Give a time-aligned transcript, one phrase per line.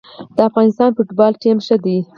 [0.35, 1.97] د افغانستان فوتبال ټیم ښه دی